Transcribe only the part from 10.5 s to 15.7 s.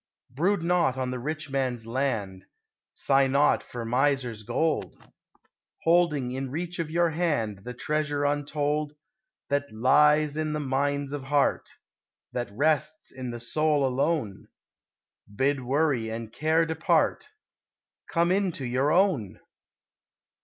the Mines of Heart, That rests in the soul alone Bid